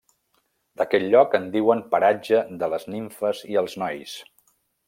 D'aquell 0.81 1.05
lloc 1.15 1.35
en 1.41 1.45
diuen 1.57 1.83
Paratge 1.93 2.41
de 2.65 2.73
les 2.75 2.91
nimfes 2.97 3.47
i 3.55 3.63
els 3.63 3.81
nois. 3.87 4.19